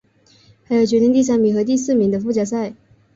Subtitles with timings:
[0.63, 2.73] 还有决定第三名和第四名的附加赛。